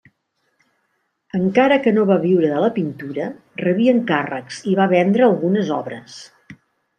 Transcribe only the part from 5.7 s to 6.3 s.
obres.